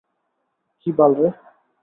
[0.79, 1.27] কি বাল রে?